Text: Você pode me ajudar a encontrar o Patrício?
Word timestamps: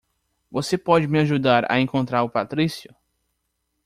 Você 0.49 0.79
pode 0.79 1.07
me 1.07 1.19
ajudar 1.19 1.71
a 1.71 1.79
encontrar 1.79 2.23
o 2.23 2.29
Patrício? 2.31 2.91